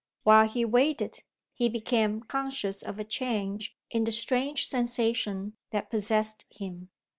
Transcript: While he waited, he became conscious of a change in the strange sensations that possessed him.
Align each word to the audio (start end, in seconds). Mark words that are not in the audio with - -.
While 0.23 0.47
he 0.47 0.65
waited, 0.65 1.19
he 1.53 1.69
became 1.69 2.21
conscious 2.23 2.81
of 2.81 2.97
a 2.97 3.03
change 3.03 3.75
in 3.91 4.03
the 4.03 4.11
strange 4.11 4.65
sensations 4.65 5.53
that 5.69 5.91
possessed 5.91 6.43
him. 6.49 6.89